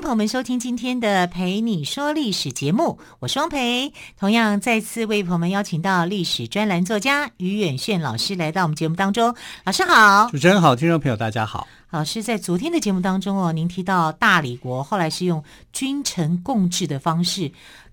[0.00, 3.92] 迎朋友们收听今天的《陪你说历史》节目，我是汪培。
[4.18, 9.34] 同样再次为朋友们邀请到历史专栏作家于远炫老师来到我们节目当中。
[9.62, 11.68] 老师好，主持人好，听众朋友大家好。
[11.90, 17.52] 老师在昨天的节目当中哦，您提到大理国后来是用君臣共治的方式，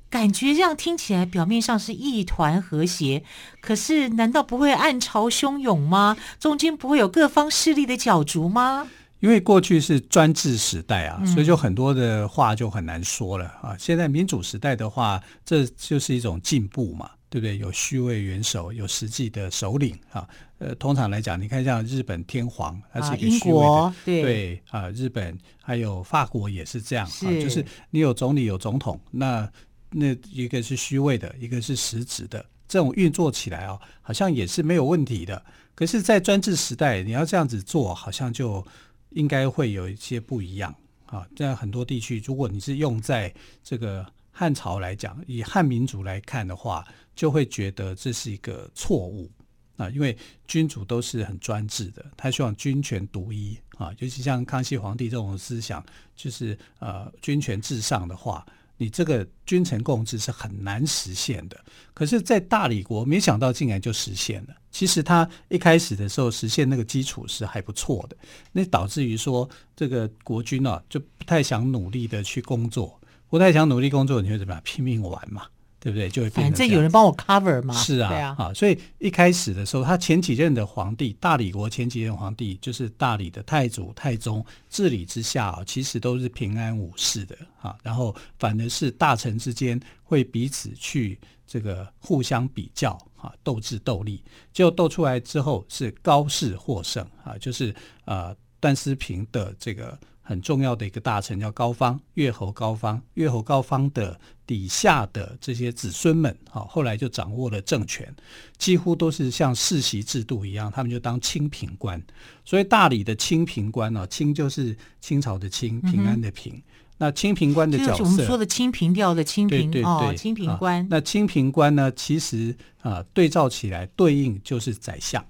[0.09, 3.21] 感觉这样听起来表面上是一团和谐，
[3.59, 6.15] 可是难道不会暗潮汹涌吗？
[6.39, 8.87] 中间不会有各方势力的角逐吗？
[9.19, 13.75] 因为过去是专制时代啊，所以就很多的话就很难说了啊。
[13.79, 17.57] 现在民主时代的话，这就是一种进步嘛，对不对？
[17.57, 20.27] 有虚位元首，有实际的首领啊。
[20.59, 29.49] 呃，通常来讲，你看像日本天皇，他是一个虚位的，啊、对，对啊，日本还有法国也是这样是啊，就是你有总理有总统，那
[29.89, 35.43] 那一个是虚位的，一个是实质的，这种运作起来啊，好像也是没有问题的。
[35.73, 38.63] 可是，在专制时代，你要这样子做，好像就。
[39.09, 40.73] 应该会有一些不一样
[41.05, 43.33] 啊，在很多地区，如果你是用在
[43.63, 49.31] 这个汉朝来讲，以汉民族来看的话，就会觉得这是一个错误
[49.77, 58.45] 啊，因为君主都是很专制的，他希望君权独一啊，尤其像康熙皇帝这种思想，就是呃君权至上的话。
[58.77, 61.59] 你这个君臣共治是很难实现的，
[61.93, 64.55] 可是，在大理国没想到竟然就实现了。
[64.71, 68.15] 其实他一开始的时候实现那个基础是还不错的，
[68.51, 72.99] 那导致于说这个国君啊就不太想努力的去工作，
[73.29, 74.61] 不太想努力工作，你会怎么样？
[74.63, 75.47] 拼命玩嘛。
[75.79, 76.09] 对不对？
[76.09, 76.67] 就会变成这样。
[76.67, 77.73] 反正有人帮我 cover 嘛。
[77.75, 87.75] 是啊，啊，啊，所以一开始的时候，他前几任的皇帝，大理国前几任皇帝，就是大理的太祖、太宗治理之下啊，其实都是平安无事的啊。
[87.83, 97.73] 然后反而是大臣之间会彼此去这个互相比较啊，斗智斗力，结果斗出来之后是高氏获胜啊，就是
[98.05, 99.97] 呃段思平的这个。
[100.29, 108.11] 很重要的一个大臣叫高方，越侯高方，越侯高方的底下的这些子孙们，啊，后来就掌握了政权，
[108.57, 112.01] 几乎都是像世袭制度一样，他们就当清平官。
[112.45, 116.53] 所以大理的清平官呢，清就是清朝的清，平安的平。
[116.53, 116.63] 嗯、
[116.97, 120.87] 那清平官的角色，就是、我们说的清平调的清平，对对对，哦、清平官、啊。
[120.89, 125.23] 那清平官呢，其实啊，对照起来对应就是宰相。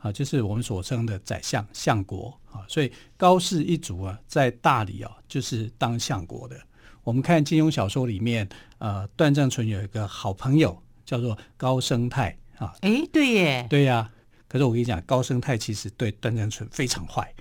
[0.00, 6.56] 啊，就是我们所称的宰相相国啊，所以高氏一族啊，在大理啊，就是当相国的。
[7.04, 8.48] 我们看金庸小说里面，
[8.78, 12.74] 呃，段正淳有一个好朋友叫做高生态啊。
[12.80, 14.10] 哎，对耶，对呀、啊。
[14.48, 17.32] 可是我跟你讲，高生态其实对段正淳非常坏，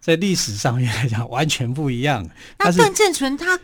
[0.00, 2.28] 在历史上面来讲完全不一样。
[2.58, 3.58] 那段正淳他。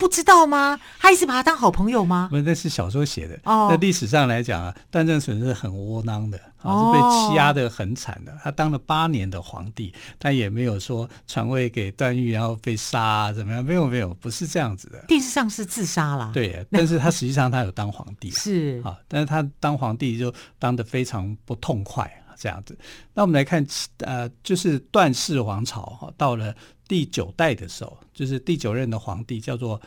[0.00, 0.80] 不知道吗？
[0.98, 2.28] 他一直把他当好朋友吗？
[2.30, 3.38] 不是，那是小说写的。
[3.44, 8.34] 哦，在历史上来讲啊，段正淳是很窝囊的，啊、哦，是被欺压的很惨的。
[8.42, 13.62] 他当了八年的皇帝，但也没有说传位给段誉，然后被杀啊，怎么样？
[13.62, 15.04] 没有，没有，不是这样子的。
[15.06, 16.30] 电视上是自杀了。
[16.32, 22.76] 对，但是他实际上他有当皇帝， 是啊，但是他当皇帝就当的非常不痛快，这样子。
[23.14, 23.64] 那我们来看，
[23.98, 26.52] 呃，就是段氏王朝哈，到了。
[26.90, 29.80] 第九代的时候，就是第九任的皇帝叫做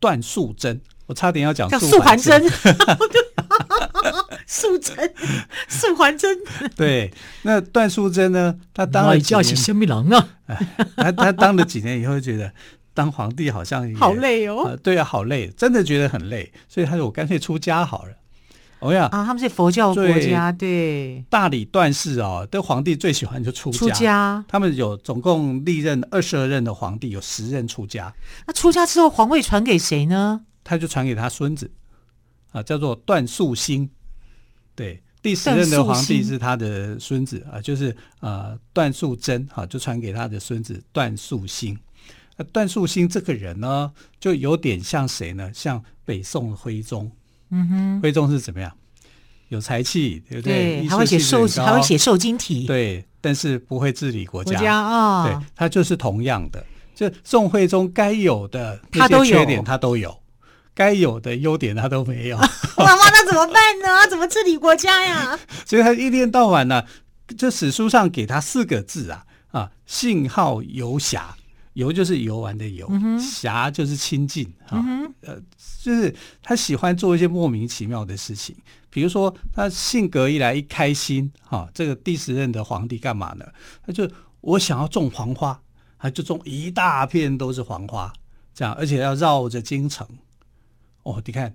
[0.00, 2.42] 段素贞，我差点要讲素还真，
[4.44, 5.14] 素贞，
[5.68, 6.36] 素还真。
[6.74, 8.58] 对，那段素贞呢？
[8.74, 10.28] 他当了叫起仙蜜郎啊！
[10.96, 12.52] 他他当了几年以后，觉得
[12.92, 14.64] 当皇帝好像好累哦。
[14.64, 18.14] 呃、对啊，好累，真的觉得很累，所以他说：“我干脆出家好了。”
[18.82, 23.78] 哦呀啊，他们是佛教国家，对大理段氏啊，的皇帝最喜欢就出家。
[23.78, 28.12] 出家，他们有总共历任二十二任的皇帝，有十任出家。
[28.44, 30.44] 那出家之后，皇位传给谁呢？
[30.64, 31.70] 他就传给他孙子
[32.50, 33.88] 啊，叫做段素兴。
[34.74, 41.78] 对，第十任的皇帝是他的孙子啊，就是呃段素贞啊，就传给他的孙子段素兴。
[42.36, 45.52] 那段素兴这个人呢，就有点像谁呢？
[45.54, 47.08] 像北宋的徽宗。
[47.52, 48.72] 嗯哼，徽宗是怎么样？
[49.48, 50.80] 有才气，对不对？
[50.80, 52.66] 对，还会写授，还会写受金体。
[52.66, 54.52] 对，但是不会治理国家。
[54.52, 56.64] 国家啊，对，他就是同样的。
[56.94, 60.10] 就宋徽宗该有的那些缺点，他都有；
[60.74, 62.38] 该有的优点，他都没有。
[62.78, 64.08] 妈妈，那怎么办呢？
[64.08, 65.38] 怎么治理国家呀？
[65.66, 66.84] 所以他一天到晚呢，
[67.36, 71.36] 这史书上给他四个字啊啊，信号游侠。
[71.74, 72.86] 游就是游玩的游，
[73.18, 75.38] 侠、嗯、就是亲近啊，嗯、呃，
[75.82, 78.54] 就是他喜欢做一些莫名其妙的事情，
[78.88, 83.44] 比如说他性格一来一开心，哈、啊，这个第十任的皇帝干嘛呢？
[83.84, 84.08] 他就
[84.40, 85.60] 我想要种黄花，
[85.98, 88.12] 他就种一大片都是黄花，
[88.54, 90.06] 这样，而且要绕着京城，
[91.02, 91.54] 哦，你看。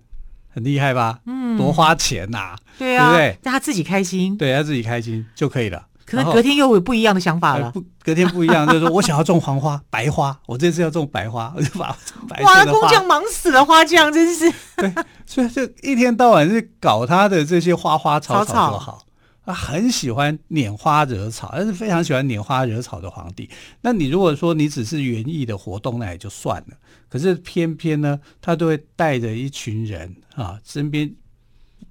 [0.50, 1.22] 很厉害吧？
[1.28, 3.40] 嗯，多花钱呐、啊，对啊，对不对？
[3.44, 5.88] 让他自己开心，对他自己开心就可以了。
[6.08, 7.72] 可能隔天又有不一样的想法了。
[8.02, 11.96] 隔天不一样，就是说我想要种黄花、 白花，我这次要种白花，我就把
[12.30, 12.54] 白花。
[12.54, 14.50] 哇，工匠忙死了，花匠真是。
[14.78, 14.94] 对，
[15.26, 19.04] 所以就一天到晚是搞他的这些花花草草就好。
[19.46, 23.50] 他很喜欢拈花惹草，但是非常喜欢拈花惹草的皇帝。
[23.82, 26.78] 那你如果说你只是园艺的活动，那也就算了。
[27.10, 31.14] 可是偏偏呢，他都会带着一群人啊，身边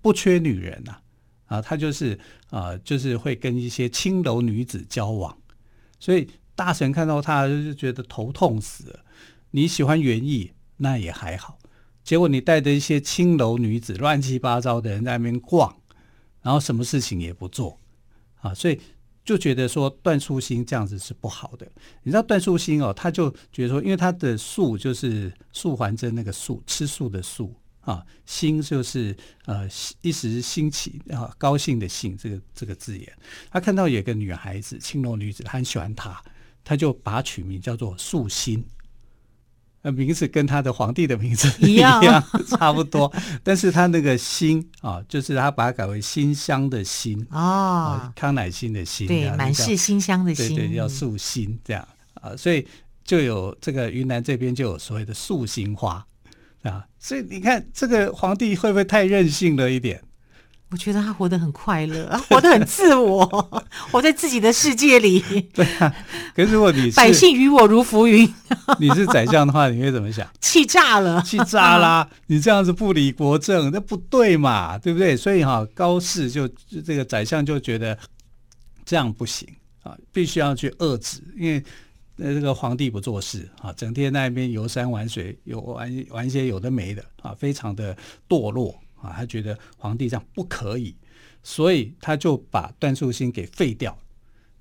[0.02, 1.00] 不缺女人呐，啊，
[1.46, 2.18] 啊他就是
[2.50, 5.36] 啊，就是会跟一些青楼女子交往。
[5.98, 9.00] 所以大臣看到他就是觉得头痛死了。
[9.50, 11.58] 你喜欢园艺，那也还好。
[12.04, 15.74] 结果你带着一些青楼女子，乱七八糟的人在那边逛。
[16.42, 17.76] 然后什么事情也不做，
[18.36, 18.80] 啊，所以
[19.24, 21.66] 就觉得说段素心这样子是不好的。
[22.04, 27.52] 你知道段素心哦，他就觉得说，因为他的素就是素还真那个素，吃素的素
[27.86, 29.16] 啊，心就是
[29.46, 29.66] 呃
[30.02, 33.10] 一时兴起啊高兴的兴这个这个字眼。
[33.50, 36.20] 他看到有个女孩子青楼女子，他很喜欢她，
[36.62, 38.62] 他就把她取名叫做素心。
[39.94, 43.12] 名字跟他的皇帝的名字一样，一样差不多，
[43.44, 52.66] 但是他那个心啊，就是他把它改为馨香的馨哦，康乃馨的馨，对，满是馨香的馨，对对，叫素心这样啊，所以
[53.04, 56.04] 就有这个云南这边就有所谓的素心花
[56.66, 60.02] 啊，所以你看这个皇帝会不会太任性了一点？
[60.68, 63.24] 我觉得他活得很快乐， 活得很自我，
[63.92, 65.20] 活在自己的世界里。
[65.54, 65.94] 对啊，
[66.34, 68.28] 可是如果你是百姓与我如浮云，
[68.80, 70.28] 你是宰相的话，你会怎么想？
[70.40, 72.08] 气炸了，气炸啦！
[72.26, 75.16] 你这样子不理国政，那不对嘛，对不对？
[75.16, 76.48] 所以哈，高适就
[76.84, 77.96] 这个宰相就觉得
[78.84, 79.48] 这样不行
[79.84, 81.62] 啊，必须要去遏制，因为
[82.16, 87.96] 那这个皇帝不做事啊，整天在那边游山玩水，有玩玩一些有的没的啊，非常的
[88.28, 88.74] 堕落。
[88.98, 90.96] 啊，他觉得皇帝这样不可以，
[91.42, 93.96] 所以他就把段素心给废掉。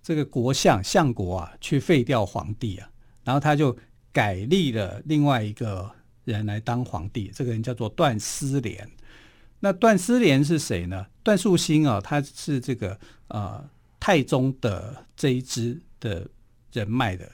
[0.03, 2.89] 这个国相相国啊，去废掉皇帝啊，
[3.23, 3.75] 然后他就
[4.11, 5.89] 改立了另外一个
[6.25, 7.31] 人来当皇帝。
[7.33, 8.87] 这个人叫做段思廉。
[9.61, 11.07] 那段思廉是谁呢？
[11.23, 12.99] 段素心啊，他是这个
[13.29, 13.67] 呃
[14.01, 16.27] 太宗的这一支的
[16.73, 17.31] 人脉的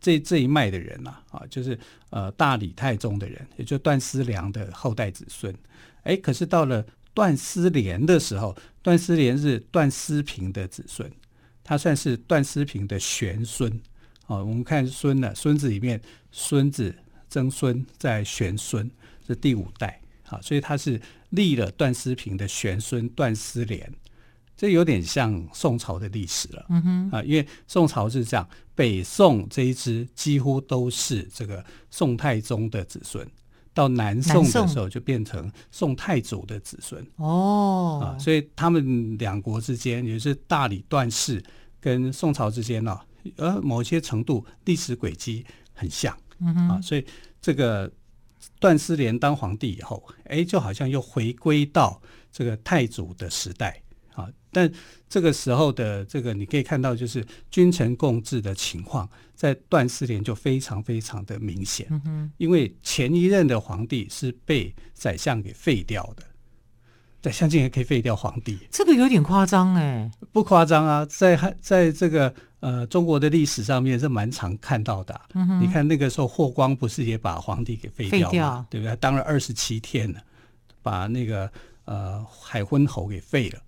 [0.00, 1.78] 这这一脉的人呐啊，就是
[2.10, 5.54] 呃大理太宗的人，也就段思良的后代子孙。
[6.02, 6.84] 哎，可是到了
[7.14, 11.10] 段思廉的时候，段思廉是段思平的子孙，
[11.62, 13.70] 他算是段思平的玄孙。
[14.26, 16.00] 哦，我们看孙呢，孙子里面
[16.30, 16.94] 孙子、
[17.28, 18.90] 曾孙在玄孙
[19.26, 20.00] 是第五代。
[20.22, 21.00] 好，所以他是
[21.30, 23.90] 立了段思平的玄孙段思廉，
[24.58, 26.66] 这有点像宋朝的历史了。
[26.68, 33.24] 嗯哼，啊，因为宋朝是这样，北宋这一支几乎都是这个宋太宗的子孙。
[33.72, 37.06] 到南宋的时候，就变成宋太祖的子孙。
[37.18, 38.00] 哦。
[38.02, 41.40] 啊，所以他们两国之间也是大理段氏
[41.80, 47.06] 跟宋朝之间呢、啊，呃，某些程度历史轨迹很像、嗯、啊，所以
[47.40, 47.88] 这个
[48.58, 53.68] 段思廉当皇帝以后，哎，就好像又回归到这个太祖的时代。
[53.70, 53.87] 啊，
[54.50, 54.70] 但
[55.08, 59.08] 这个时候的这个你可以看到，就是君臣共治的情况。
[59.34, 61.86] 在段思廉就非常非常的明显，
[62.38, 66.24] 因为前一任的皇帝是被宰相给废掉的，
[67.22, 75.22] 宰相竟然可以废掉皇帝，这个有点夸张哎，不夸张啊，在在这个呃中国的历史上面是蛮常看到的、啊。
[75.34, 78.30] 嗯、你看那个时候霍光不是也把皇帝给废掉吗？
[78.32, 78.96] 废掉对不对？
[78.96, 80.20] 当了二十七天了，
[80.82, 81.48] 把那个
[81.84, 83.60] 呃海昏侯给废了。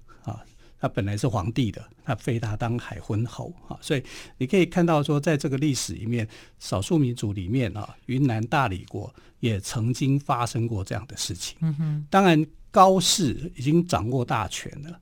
[0.80, 4.02] 他本来是皇帝的，他废他当海昏侯啊，所以
[4.38, 6.26] 你可以看到说，在这个历史里面，
[6.58, 11.58] 少数民族里面啊，云南大理国也曾经发生过这样的事情。
[11.60, 14.98] 嗯哼，当然高氏已经掌握大权了，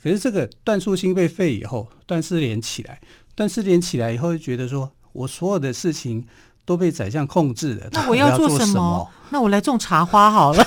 [0.00, 3.00] 可是这个段素心被废以后，段思廉起来，
[3.34, 6.26] 段思廉起来以后就觉得说，我所有的事情。
[6.64, 9.10] 都被宰相控制了，那我要做什么？
[9.30, 10.64] 那我来种茶花好了。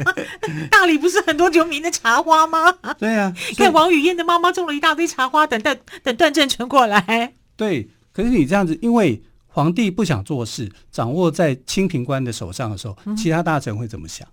[0.70, 2.72] 大理不是很多有名的茶花吗？
[2.98, 7.34] 对呀、啊，看王语嫣的妈妈种了一大堆茶花，等待等段正淳过来。
[7.56, 14.26] 对，可是你这样子，因为皇帝不想做事，掌握在清平官的手上的时候，嗯、其他大臣会怎么想？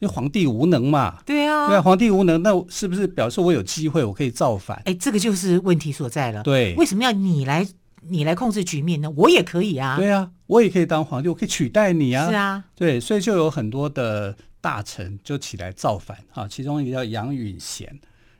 [0.00, 1.18] 因为皇帝无能嘛。
[1.24, 4.82] 对啊，对啊，皇帝无能，那是不是表示我有机会，我可以造反？
[4.84, 6.42] 哎，这个就是问题所在了。
[6.42, 7.66] 对，为什么要你来？
[8.08, 9.10] 你来控制局面呢？
[9.16, 9.96] 我也可以啊。
[9.96, 12.28] 对啊，我也可以当皇帝，我可以取代你啊。
[12.28, 16.46] 是啊，对，所以就有很多的大臣就起来造反啊。
[16.48, 17.98] 其中一个叫杨允贤，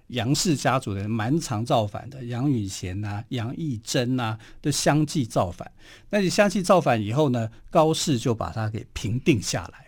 [0.09, 2.25] 杨氏家族的人蛮常造反的。
[2.25, 5.71] 杨允贤呐、啊，杨义贞呐，都相继造反。
[6.11, 9.87] 那你相继造反以后呢，高氏就把他给平定下来。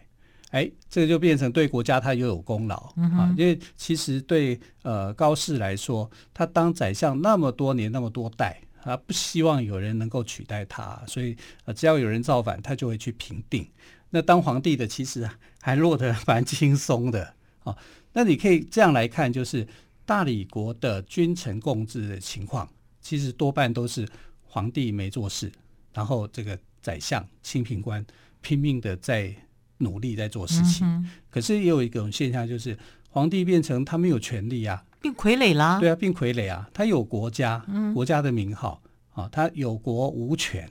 [0.50, 3.34] 哎，这个就变成对国家他又有功劳、嗯、啊！
[3.36, 13.68] 因为其实对呃高氏来说，他当宰相那么多年那么多代，他不希望有人能够取代他，所以呃只要有人造反，他就会去平定。
[14.10, 15.28] 那当皇帝的其实
[15.60, 17.76] 还落得 蛮轻松的啊。
[18.12, 19.66] 那你可以这样来看，就是
[20.06, 22.68] 大理国的君臣共治的情况，
[23.00, 24.08] 其实多半都是
[24.42, 25.52] 皇帝没做事，
[25.92, 28.04] 然后这个宰相清平官
[28.40, 29.34] 拼命的在。
[29.80, 32.76] 努力在做事情，嗯、可是也有一种现象，就是
[33.10, 35.78] 皇帝变成他没有权力啊，变傀儡啦。
[35.80, 40.70] 对啊，变傀儡啊，他有国家，嗯、国家的名号啊，他有国无权。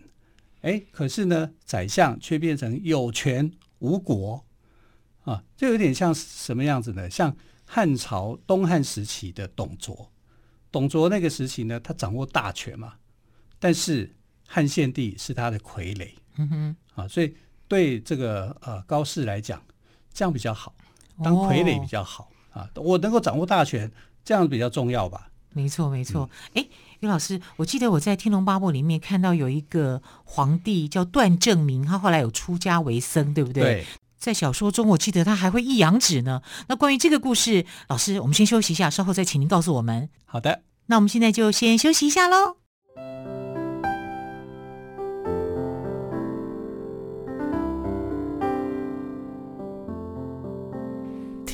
[0.62, 4.44] 哎，可是呢，宰相却变成有权无国
[5.24, 7.10] 啊，这有点像什么样子呢？
[7.10, 10.12] 像汉朝东汉时期的董卓，
[10.72, 12.94] 董卓那个时期呢，他掌握大权嘛，
[13.60, 14.16] 但是
[14.48, 17.36] 汉献帝是他的傀儡，嗯哼，啊，所以。
[17.70, 19.62] 对这个呃高适来讲，
[20.14, 20.74] 这样比较好，
[21.22, 22.72] 当傀儡比较好、哦、啊。
[22.76, 23.92] 我能够掌握大权，
[24.28, 25.30] 这样比较重要吧？
[25.54, 26.30] 没错，没错。
[26.54, 26.68] 哎、嗯，
[27.00, 33.64] 于老师，我记得我在《天龙八部》里面看到有一个皇帝叫段正明，他后来有出家为僧，对不对？
[33.64, 33.86] 对。
[34.20, 36.42] 在小说中，我记得他还会一阳指呢。
[36.68, 40.10] 那关于这个故事，老师，我们先休息一下，稍后再请您告诉我们。
[40.26, 40.64] 好的。
[40.88, 42.58] 那我们现在就先休息一下喽。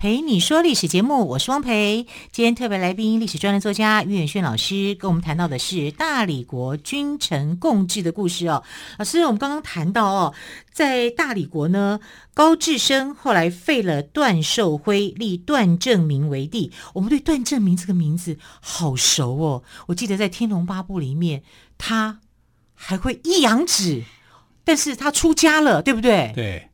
[0.00, 2.06] 陪你说历史节目，我是汪培。
[2.32, 8.64] 今天特别来宾，历史专栏作家于远炫老师，跟我们谈到的是大理国君臣共治的故事哦。
[8.96, 10.34] 老师，我们刚刚谈到哦，
[10.72, 12.00] 在大理国呢，
[12.32, 16.72] 高稚生后来废了段寿辉，立段正明为帝。
[16.94, 21.42] 我们对段正明这个名字好熟哦，我记得在《天龙八部》里面，
[21.76, 22.20] 他
[22.74, 24.04] 还会一阳指，
[24.64, 26.32] 但是他出家了，对不对？
[26.34, 26.69] 对。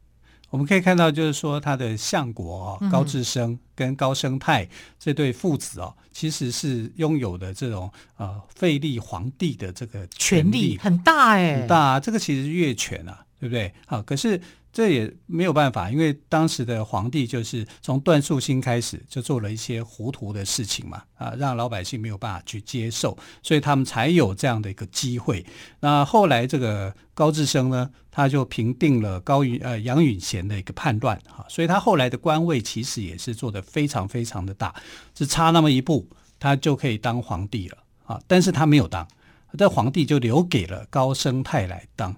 [0.48, 4.66] 我们可以看到，就是说他的相国哦高智生跟高升泰
[4.98, 13.72] 这对父子哦，其实是拥有的这种呃废立皇帝的这个权力，权力很大哎，很大啊，这个其实是越权啊，对不对？
[13.86, 14.40] 好，可是。
[14.72, 25.42] 这也没有办法，因为当时的皇帝就是从段素兴开始就做了一些糊涂的事情嘛，啊，让老百姓没有办法去接受，所以他们才有这样的一个机会。
[25.80, 34.74] 那后来这个高志生呢，他就平定了高允呃杨允贤的一个叛乱哈，所以他后来的官位其实也是做得非常非常的大，
[35.14, 36.06] 只差那么一步，
[36.38, 39.08] 他就可以当皇帝了啊，但是他没有当，
[39.56, 42.14] 这皇帝就留给了高升泰来当。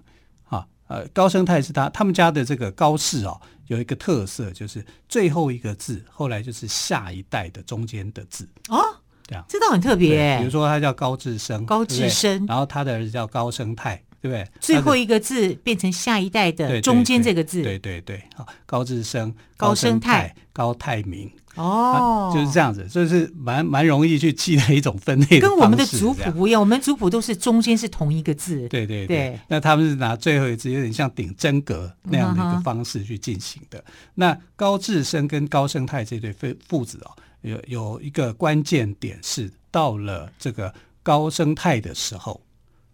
[0.88, 8.82] 呃，高生态是他他们家的这个高氏哦，有一个特色，就是最后一个字后来就是下一代的中间的字哦，
[9.26, 9.44] 这样。
[9.48, 10.38] 这倒很特别。
[10.38, 14.46] 比如说他叫高志生，高志生，然后他的儿子叫高生泰，对不对？
[14.60, 21.30] 最后一个字变成下一代的中间这个字，对对对，好，高智生、高生态、高泰明。
[21.54, 26.60] 哦、啊，就是这样子，就是蛮蛮容易去记的一种分类，跟我们的族谱不一样。
[26.60, 29.40] 我们族谱都是中间是同一个字，对对对，对。
[29.48, 33.78] 那他们是拿最后一个字，有点像顶真格那样的一个方式去进行的。
[33.80, 33.84] 嗯、
[34.14, 37.10] 那高智生跟高生态这对父父子哦，
[37.40, 40.72] 有有一个关键点是，到了这个
[41.02, 42.40] 高生态的时候，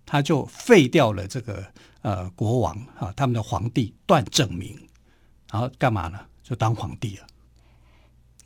[0.06, 1.64] 他就废掉了这个
[2.02, 4.76] 呃国王啊，他们的皇帝段正明，
[5.50, 6.18] 然后干嘛呢？
[6.42, 7.26] 就当皇帝了。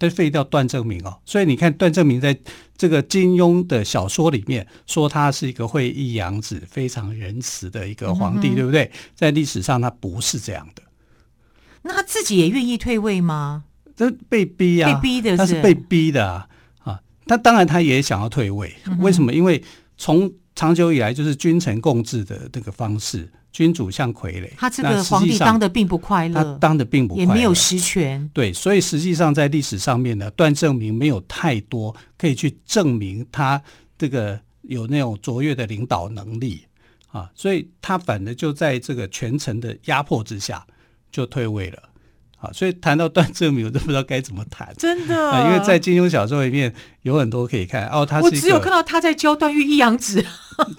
[0.01, 2.39] 但废掉段正明哦，所以你看段正明在
[2.77, 8.93] 这个金庸的小说里面说他是一个会一阳指、非常仁慈的一个皇帝，嗯、对不对？
[9.17, 10.83] 在历史上他不是这样的。
[11.83, 13.65] 那他自己也愿意退位吗？
[13.97, 16.49] 这被逼啊，被逼的是，他是被逼的啊。
[16.85, 19.35] 啊，他当然他也想要退位，嗯、为什么？
[19.35, 19.61] 因为
[19.97, 24.51] 从长久以来就是君臣共治的这个方式，君主像傀儡。
[24.57, 28.29] 他这个皇帝当的并不快乐，他当的并不快乐，也没有实权。
[28.35, 33.63] 对，所以实际上在历史上面呢，段正明没有太多可以去证明他
[33.97, 36.63] 这个有那种卓越的领导能力
[37.13, 40.67] 啊，所以他反而就在这个权臣的压迫之下
[41.13, 41.81] 就退位了。
[42.41, 44.73] 好，所以谈到段正明，我都不知道该怎么谈。
[44.79, 47.89] 真的，啊，因为在金庸小说里面有很多可以看。
[47.89, 50.25] 哦，他是，我只有看到他在教段誉一阳指。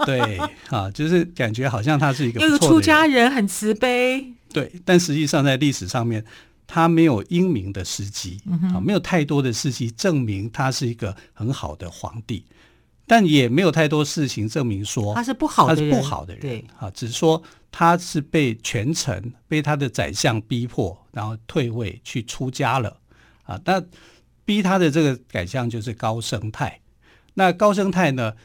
[0.06, 0.38] 对，
[0.70, 4.26] 啊，就是感觉好像他是一个 一个出家人，很慈悲。
[4.54, 6.24] 对，但实际上在历史上面，
[6.66, 8.42] 他没有英明的事迹，
[8.74, 12.46] 啊，没有太多的事迹证明他是一个很好的皇帝。
[13.10, 16.42] 但也没有太多事情证明说他是不好的人，他是不好的人。
[16.42, 22.96] 对啊，只是说他是被权臣、被他的宰相逼迫，然后退位去出家了
[23.42, 23.60] 啊。
[23.66, 23.84] 那
[24.46, 26.80] 逼他的这个宰相就是高升泰。
[27.34, 28.36] 那高升泰呢，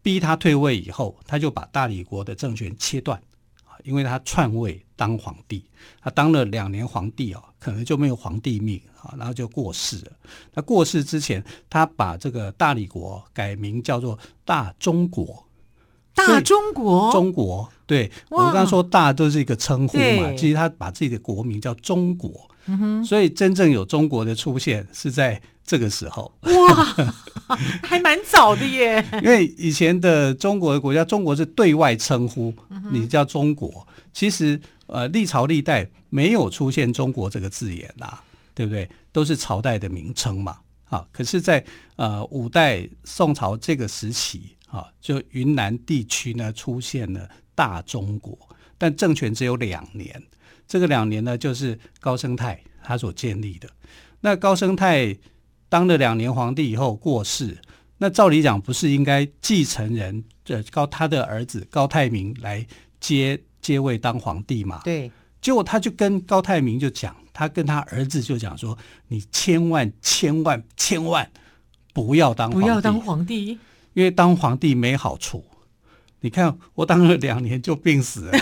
[0.00, 3.20] 逼他退位以后，他就把大理国的政权切断
[3.64, 3.74] 啊。
[3.82, 5.64] 因为他篡位当皇帝，
[6.00, 10.12] 他当了两年皇帝哦，可能就没有皇帝命啊，然后就过世了。
[10.54, 15.44] 那过世之前，他把这个大理国改名叫做大中国。
[16.14, 22.48] 大中国，中国，对，我刚刚说大都是一个称呼嘛，其实他把自己的国名叫中国。
[22.66, 26.32] 嗯哼，所以真正有中国的出现是在这个时候。
[26.42, 26.84] 哇，
[27.82, 29.04] 还蛮早的耶。
[29.22, 32.54] 因为以前的中国的国家，中国是对外称呼，
[32.90, 33.86] 你叫中国。
[34.12, 38.18] 其实呃，历朝历代没有出现“中国”这个字眼呐，
[38.54, 38.88] 对不对？
[39.12, 40.58] 都是朝代的名称嘛。
[40.90, 41.66] 啊，可是在，在
[41.96, 48.38] 呃五代宋朝这个时期啊，就云南地区呢出现了大中国，
[48.78, 50.22] 但政权只有两年。
[50.66, 53.68] 这个两年呢，就是高生泰他所建立的。
[54.20, 55.16] 那高生泰
[55.68, 57.58] 当了两年皇帝以后过世，
[57.98, 62.66] 那照理讲不是应该继承人这高他的儿子高泰明来
[63.00, 64.80] 接接位当皇帝嘛？
[64.84, 65.10] 对。
[65.40, 68.76] 结果他就跟高泰明就讲，他跟他儿子就讲说
[69.08, 71.30] ：“你千万千万千万
[71.92, 73.58] 不要当皇帝，不要当皇帝，
[73.92, 75.44] 因为当皇帝没好处。”
[76.24, 78.38] 你看，我当了两年就病死了。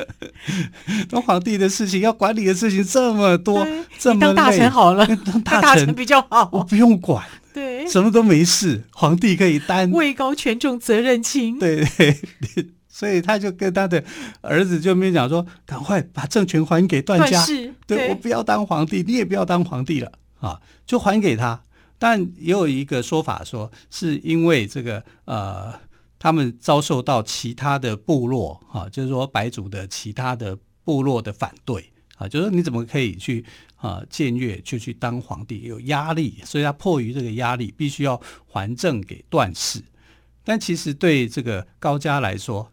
[1.10, 3.66] 当皇帝的事情，要管理的事情这么多，
[3.98, 4.20] 这么。
[4.20, 8.84] 当大臣好了， 当大臣，比较好，我不用管，对，什么都没事。
[8.94, 11.58] 皇帝可以担位高权重，责任轻。
[11.58, 14.02] 对 对，所以他就跟他的
[14.40, 17.44] 儿子就面讲说，赶快把政权还给段家。
[17.44, 21.60] 对，对我不要当皇帝，你也不要当皇帝了啊，就还给他。
[21.98, 25.84] 但也有一个说法说，是因为这个呃。
[26.18, 33.44] 他们遭受到其他的部落啊，就是说白族的其他的部落的反对啊，就是说你怎么可以去
[33.76, 39.82] 啊僭越就去当皇帝，有压力，所以他迫于这个压力，必须要还政给段氏。
[40.42, 42.70] 但其实对这个高家来说，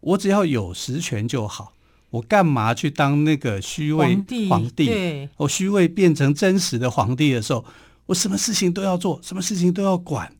[0.00, 1.74] 我只要有实权就好，
[2.08, 4.48] 我干嘛去当那个虚位皇帝？
[4.48, 7.64] 皇帝我虚位变成真实的皇帝的时候，
[8.06, 10.34] 我什么事情都要做，什么事情都要管，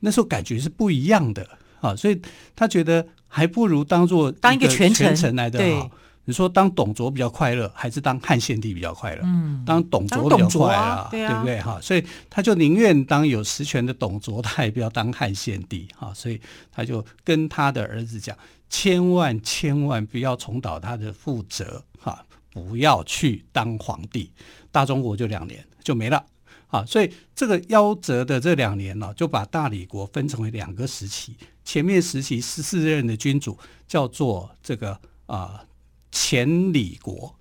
[0.00, 1.58] 那时候感觉是不一样的。
[1.80, 2.20] 啊，所以
[2.54, 5.90] 他觉得还不如当做当一个权臣来的好。
[6.28, 9.20] 你说当董卓比较快乐，还是当汉献帝比较快乐？
[9.22, 11.60] 嗯，当董卓比较快乐，啊，对不对？
[11.60, 15.86] 哈，所以他就宁愿当有实权的董卓，他也不要当汉献帝。
[15.96, 16.40] 哈，所以
[16.72, 18.36] 他就跟他的儿子讲，
[18.68, 24.32] 千万千万不要重蹈他的覆辙，哈，不要去当皇帝。
[24.72, 26.24] 大中国就两年就没了。
[26.66, 31.36] 啊，所以这个夭折的这两年呢，就把大理国分成为两个时期。
[31.66, 35.64] 前面时期十四任的君主叫做这个啊
[36.12, 37.36] 前李国，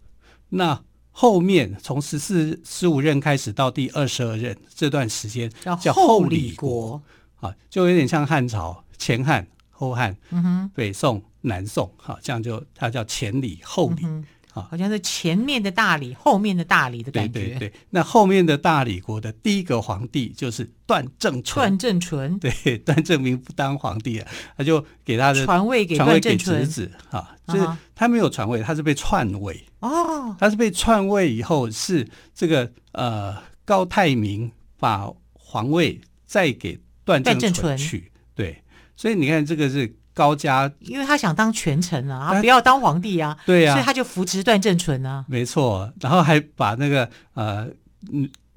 [0.50, 7.02] 那后面从十四十五任开始到第二十二任这段时间叫后李国
[7.36, 14.04] 啊，就有点像汉朝前汉后汉，嗯哼，北宋南宋，哈，这样就它叫前李后李。
[14.06, 14.26] 嗯
[14.62, 17.39] 好像是前面的大理，后面的大理的感觉。
[17.39, 21.56] 对对对，那后面的大理国的第一个皇帝就是段正淳。
[21.56, 29.62] 段正淳，对，段正明不当皇帝了，他就给他的传位给段正淳侄子啊，就是他没有传位，他是被篡位。
[29.80, 38.12] 哦，他是被篡位以后，是这个呃高泰明把皇位再给段正淳去。
[38.34, 38.62] 对，
[38.96, 39.96] 所以你看这个是。
[40.15, 47.67] 高家，因为他想当权臣啊，他不要当皇帝啊，对呀、啊，所以他就扶植段正淳啊，没错，然后还把那个呃，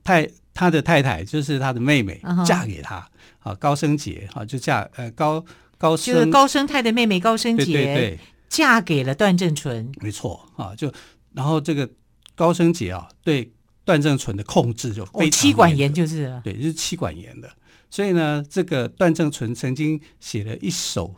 [0.04, 3.10] 太他的太太就是他的妹妹嫁给他，啊、
[3.46, 5.44] uh-huh.，高升杰啊，就嫁呃高
[5.76, 8.18] 高升，就是高升泰的妹妹高升杰，对对对，
[8.48, 10.92] 嫁给了段正淳，没错啊，就
[11.34, 11.90] 然后这个
[12.36, 13.52] 高升杰啊，对
[13.84, 17.50] 段正淳的控制就非常妻管严，就是对，就是妻管严的，
[17.90, 21.16] 所以呢，这个段正淳曾经写了一首。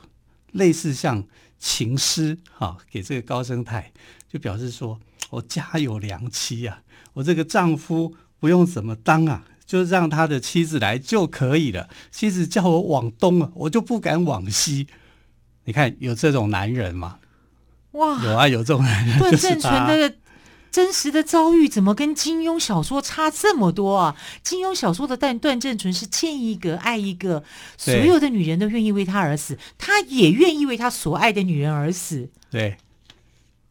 [0.52, 1.24] 类似像
[1.58, 3.92] 情诗哈，给这个高生太，
[4.28, 4.98] 就表示说
[5.30, 6.82] 我家有良妻啊，
[7.12, 11.88] 我这个丈夫不用怎么当啊，就让他的妻子来就可以了。
[12.10, 14.86] 妻子叫我往东啊，我就不敢往西。
[15.64, 17.18] 你看有这种男人吗？
[17.92, 19.18] 哇，有啊，有这种男人。
[19.18, 20.14] 段正淳的
[20.70, 24.16] 真实的遭遇怎么跟金庸小说差这么多啊？
[24.42, 27.42] 金庸小说的段段正淳是见一个爱一个，
[27.76, 32.28] 所有的女人都愿意为他而死，他也愿意为他所爱的女人而死。
[32.50, 32.76] 对，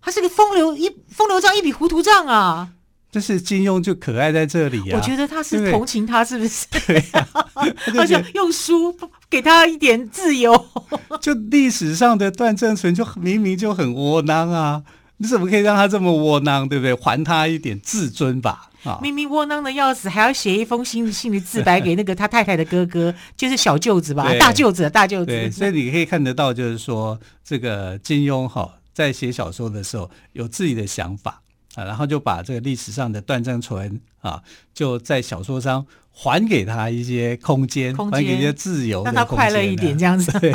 [0.01, 2.69] 他是个风流一风流账，一笔糊涂账啊！
[3.11, 4.95] 但是金庸就可爱在这里啊！
[4.95, 6.67] 我觉得他是同情他，是不是？
[6.85, 7.65] 对呀、啊，
[7.97, 8.95] 而且用书
[9.27, 10.67] 给他一点自由。
[11.19, 14.83] 就历史上的段正淳就明明就很窝囊啊！
[15.19, 16.67] 你怎么可以让他这么窝囊？
[16.67, 16.93] 对不对？
[16.93, 18.69] 还他一点自尊吧！
[18.85, 24.33] 啊，明明窝囊的要死，还要写一封信信的自白给那个他太太的哥哥，就是小舅子吧？
[24.39, 25.25] 大舅子，大舅子。
[25.25, 31.41] 对，所以你可以看得到，就是说这个金庸哈，在写小说的时候有自己的想法。
[31.79, 40.37] 啊，然后就把这个历史上的段正淳啊，就在小说上还给他一些空间，还给一些自由，让他快乐一点，这样子。
[40.39, 40.51] 对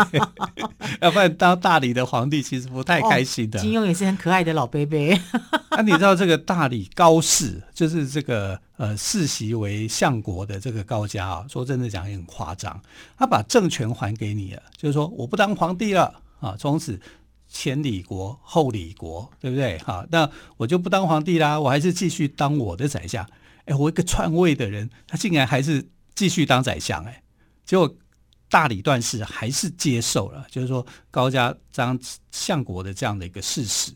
[1.00, 3.58] 要不然当大理的皇帝其实不太开心的。
[3.58, 4.98] 哦、金庸也是很可爱的老伯伯。
[5.70, 12.78] 那、啊、你知道这个大理高氏，就是这个呃世袭为相国的这个高家啊，说真的讲也很夸张，
[13.16, 17.00] 他把政权还给你了，就是说我不当皇帝了啊，从此。
[17.56, 19.78] 前李国后李国，对不对？
[19.78, 23.24] 好，那我就不当皇帝啦，我还是继续当我的宰相。
[23.66, 27.22] 哎，我一个篡位的人，他竟然还是继续当宰相，哎，
[27.64, 27.96] 结果
[28.50, 31.96] 大理段氏还是接受了，就是说高家当
[32.32, 33.92] 相国的这样的一个事实。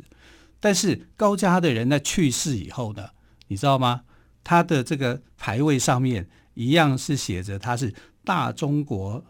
[0.61, 3.11] 但是高家的人在去世以后呢，
[3.49, 4.03] 你知道吗？
[4.45, 7.93] 他的这个牌位上面一样是写着他是
[8.25, 9.25] 大中国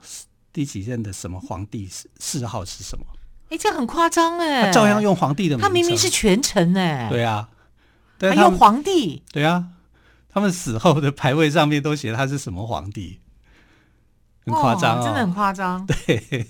[0.53, 1.89] 第几任的什么皇帝，
[2.19, 3.07] 谥号是什么？
[3.51, 4.67] 哎，这很夸张哎！
[4.67, 7.09] 他照样用皇帝的名字，他明明是权臣哎。
[7.09, 7.49] 对啊，
[8.21, 9.23] 还用皇帝。
[9.33, 9.69] 对啊，
[10.29, 13.21] 他们死后的牌位上面都写他是什么皇帝，
[14.45, 15.85] 很夸张真的很夸张。
[15.89, 16.47] 对，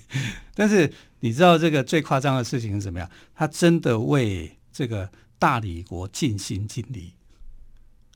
[0.53, 3.09] 但是你知道这个最夸张的事情是什么样？
[3.33, 7.13] 他真的为这个大理国尽心尽力。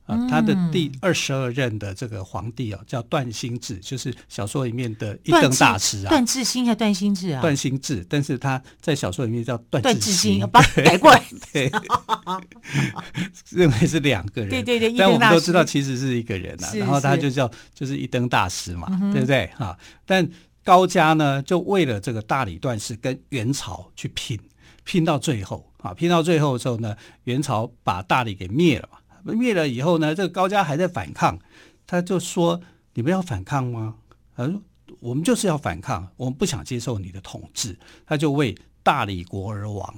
[0.04, 6.10] 啊，他的第二十二任的这个皇帝啊，叫段兴志，就是小说里面的一灯大师啊。
[6.10, 7.40] 段智兴还是段兴志啊？
[7.40, 11.72] 段兴志，但是他在小说里面叫段智兴，把他改过来， 对，
[13.50, 14.50] 认为是两个人。
[14.50, 16.70] 对对对，但我们都知道其实是一个人啊。
[16.74, 19.46] 然后他就叫就是一灯大师嘛，对不对？
[19.56, 20.28] 哈，但
[20.62, 24.38] 高家呢，就为了这个大理段氏跟元朝去拼，
[24.84, 28.98] 拼到最后啊，拼到最后的时候呢，元朝把大理给灭了嘛。
[29.32, 31.38] 灭了以后呢，这个高家还在反抗，
[31.86, 32.60] 他就说
[32.94, 33.94] ：“你们要反抗吗？”
[34.36, 34.60] 他说
[35.00, 39.94] ：“我们就是要反抗，我们不想接受你的统治。”他就为大理国而亡。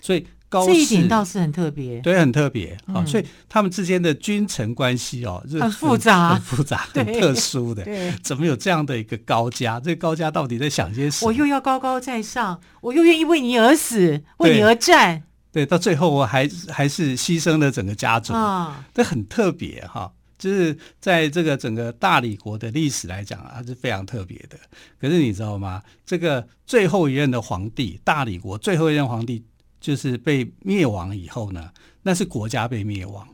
[0.00, 3.04] 所以高氏这一点倒是很特别，对，很特别啊、嗯哦。
[3.04, 7.84] 所以他们之间的君臣关系哦，很，很复杂，很复杂， 很特殊的。
[8.22, 9.80] 怎么有这样的一个高家？
[9.80, 11.28] 这个高家到底在想些什么？
[11.28, 15.24] 我又要高高在上，我又愿意为你而死，为你而战。
[15.58, 20.12] 对，到最后我还还是牺牲了整个家族，啊，这很特别哈。
[20.38, 24.56] 就是在这个整个大理国的历史来讲啊，是非常特别的。
[25.00, 25.82] 可是你知道吗？
[26.06, 29.44] 这个最后一任的皇帝，大理国最后一任皇帝，
[29.80, 33.26] 就是被灭亡以后呢，那是国家被灭亡，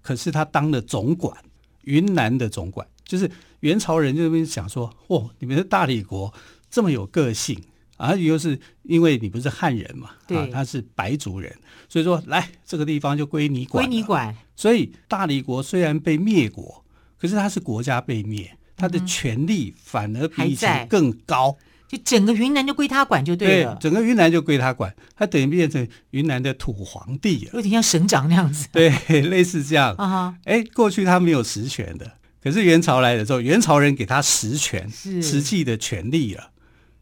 [0.00, 1.36] 可是他当了总管，
[1.82, 6.32] 云南的总管，就是元朝人就边想说，哦，你们的大理国
[6.70, 7.62] 这么有个性。
[7.96, 11.54] 啊，又是因为你不是汉人嘛，对啊，他是白族人，
[11.88, 14.34] 所以说来这个地方就归你管，归你管。
[14.54, 16.84] 所以大理国虽然被灭国，
[17.18, 21.56] 可是他是国家被灭，他的权力反而比以前更高，
[21.88, 28.90] 就整个云南就归他管就对了，对，整个云南就归他管，他等于变成云南的土皇帝了，有点像省长那样子，对，
[29.22, 29.94] 类似这样。
[29.96, 36.50] 啊哎，过去他没有实权的，可是元朝来了之后，元朝人给他实权，是实际的权利了。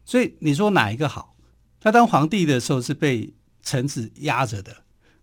[0.05, 1.35] 所以你说哪一个好？
[1.81, 4.75] 他当皇帝的时候是被臣子压着的，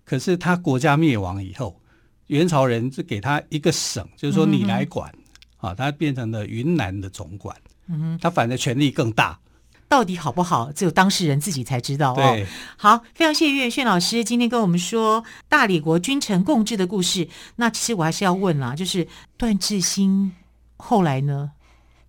[0.04, 1.80] 可是他国家灭亡以后，
[2.26, 5.12] 元朝人是给他一个省，就是说你来管，
[5.60, 7.56] 嗯、啊，他变成了云南的总管，
[8.20, 9.38] 他反正权力更大。
[9.88, 10.72] 到底好不好？
[10.72, 12.46] 只有当事人自己才知道哦。
[12.78, 17.28] 好，非常谢谢岳炫老师今天跟我们说大理国君臣共治的故事。
[17.56, 20.32] 那其实我还是要问啦，就是段智兴
[20.76, 21.52] 后来呢？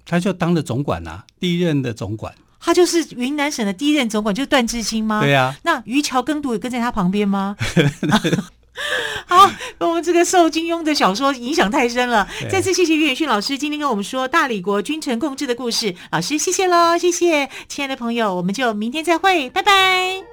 [0.05, 2.33] 他就当了总管啊，第一任的总管。
[2.65, 5.19] 他就是云南省的第一任总管，就是段志兴吗？
[5.21, 5.55] 对呀、啊。
[5.63, 7.57] 那于桥耕读也跟在他旁边吗？
[9.27, 12.27] 好，我们这个受金庸的小说影响太深了。
[12.49, 20.32] 再次谢谢岳远逊老师今天跟我们说大理国君臣共治的故事，老师谢谢喽，谢谢，亲爱的朋友，我们就明天再会，拜拜。